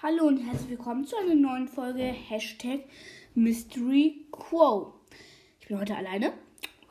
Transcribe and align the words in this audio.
Hallo 0.00 0.28
und 0.28 0.38
herzlich 0.38 0.70
willkommen 0.70 1.04
zu 1.04 1.16
einer 1.16 1.34
neuen 1.34 1.66
Folge 1.66 2.04
Hashtag 2.04 2.84
Mystery 3.34 4.26
Quo. 4.30 4.92
Ich 5.58 5.66
bin 5.66 5.80
heute 5.80 5.96
alleine, 5.96 6.32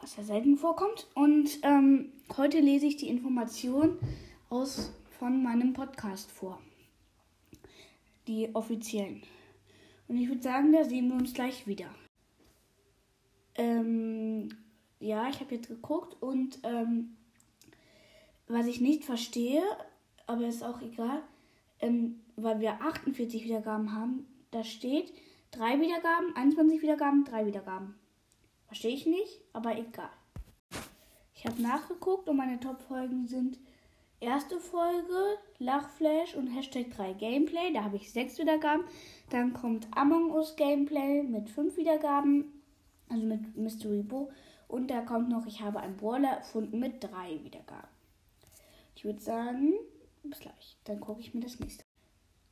was 0.01 0.17
ja 0.17 0.23
selten 0.23 0.57
vorkommt. 0.57 1.07
Und 1.15 1.59
ähm, 1.61 2.11
heute 2.35 2.59
lese 2.59 2.85
ich 2.85 2.97
die 2.97 3.07
Information 3.07 3.97
aus 4.49 4.91
von 5.17 5.41
meinem 5.41 5.71
Podcast 5.71 6.29
vor. 6.29 6.59
Die 8.27 8.53
offiziellen. 8.53 9.23
Und 10.09 10.17
ich 10.17 10.27
würde 10.27 10.41
sagen, 10.41 10.73
da 10.73 10.83
sehen 10.83 11.07
wir 11.07 11.15
uns 11.15 11.33
gleich 11.33 11.65
wieder. 11.65 11.87
Ähm, 13.55 14.49
ja, 14.99 15.29
ich 15.29 15.39
habe 15.39 15.55
jetzt 15.55 15.69
geguckt 15.69 16.21
und 16.21 16.59
ähm, 16.63 17.15
was 18.49 18.67
ich 18.67 18.81
nicht 18.81 19.05
verstehe, 19.05 19.63
aber 20.25 20.45
ist 20.45 20.61
auch 20.61 20.81
egal, 20.81 21.23
ähm, 21.79 22.21
weil 22.35 22.59
wir 22.59 22.81
48 22.81 23.43
Wiedergaben 23.43 23.93
haben, 23.93 24.27
da 24.51 24.63
steht 24.63 25.13
3 25.51 25.79
Wiedergaben, 25.81 26.35
21 26.35 26.81
Wiedergaben, 26.81 27.25
3 27.25 27.45
Wiedergaben. 27.45 27.95
Verstehe 28.67 28.93
ich 28.93 29.05
nicht, 29.05 29.41
aber 29.53 29.77
egal. 29.77 30.09
Ich 31.33 31.45
habe 31.45 31.61
nachgeguckt 31.61 32.27
und 32.29 32.37
meine 32.37 32.59
Top-Folgen 32.59 33.27
sind 33.27 33.59
erste 34.19 34.59
Folge, 34.59 35.37
Lachflash 35.59 36.35
und 36.35 36.47
Hashtag 36.47 36.91
3 36.91 37.13
Gameplay. 37.13 37.71
Da 37.73 37.83
habe 37.83 37.97
ich 37.97 38.11
6 38.11 38.39
Wiedergaben. 38.39 38.85
Dann 39.29 39.53
kommt 39.53 39.87
Among 39.91 40.31
Us 40.31 40.55
Gameplay 40.55 41.23
mit 41.23 41.49
5 41.49 41.77
Wiedergaben, 41.77 42.61
also 43.09 43.23
mit 43.23 43.55
Mystery 43.55 44.01
Bo. 44.01 44.31
Und 44.67 44.89
da 44.89 45.01
kommt 45.01 45.29
noch, 45.29 45.45
ich 45.45 45.61
habe 45.61 45.79
einen 45.79 45.95
Brawler 45.95 46.29
erfunden 46.29 46.79
mit 46.79 47.03
3 47.03 47.43
Wiedergaben. 47.43 47.89
Ich 48.95 49.05
würde 49.05 49.21
sagen, 49.21 49.73
bis 50.29 50.39
gleich. 50.39 50.77
Dann 50.83 50.99
gucke 50.99 51.21
ich 51.21 51.33
mir 51.33 51.41
das 51.41 51.59
nächste. 51.59 51.83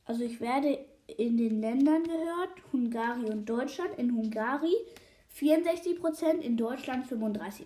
Also 0.04 0.24
ich 0.24 0.40
werde 0.40 0.78
in 1.16 1.36
den 1.36 1.60
Ländern 1.60 2.04
gehört, 2.04 2.50
Hungari 2.72 3.30
und 3.30 3.46
Deutschland. 3.46 3.98
In 3.98 4.14
Hungari 4.14 4.74
64%, 5.38 6.38
in 6.40 6.56
Deutschland 6.56 7.06
35%. 7.06 7.64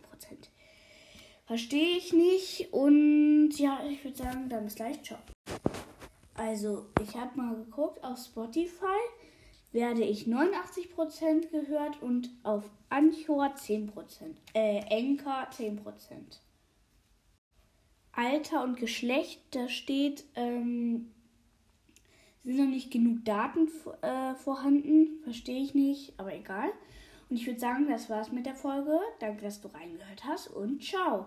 Verstehe 1.46 1.96
ich 1.96 2.12
nicht. 2.12 2.72
Und 2.72 3.50
ja, 3.58 3.80
ich 3.88 4.04
würde 4.04 4.16
sagen, 4.16 4.48
dann 4.48 4.64
bis 4.64 4.76
gleich. 4.76 5.02
Ciao. 5.02 5.18
Also, 6.34 6.86
ich 7.02 7.14
habe 7.16 7.36
mal 7.36 7.54
geguckt, 7.56 8.02
auf 8.02 8.18
Spotify 8.18 8.98
werde 9.72 10.02
ich 10.02 10.26
89% 10.26 11.50
gehört 11.50 12.02
und 12.02 12.30
auf 12.42 12.70
Anchor 12.88 13.54
10%. 13.54 13.90
Äh, 14.54 14.80
Anchor 14.90 15.48
10%. 15.50 15.78
Alter 18.12 18.64
und 18.64 18.76
Geschlecht, 18.76 19.40
da 19.52 19.68
steht, 19.68 20.24
ähm, 20.34 21.10
sind 22.44 22.56
noch 22.56 22.66
nicht 22.66 22.90
genug 22.90 23.24
Daten 23.24 23.68
äh, 24.02 24.34
vorhanden. 24.34 25.20
Verstehe 25.22 25.62
ich 25.62 25.74
nicht, 25.74 26.14
aber 26.18 26.34
egal. 26.34 26.70
Und 27.28 27.36
ich 27.36 27.46
würde 27.46 27.60
sagen, 27.60 27.88
das 27.88 28.10
war's 28.10 28.32
mit 28.32 28.46
der 28.46 28.56
Folge. 28.56 28.98
Danke, 29.20 29.42
dass 29.42 29.60
du 29.60 29.68
reingehört 29.68 30.24
hast 30.24 30.48
und 30.48 30.82
ciao. 30.82 31.26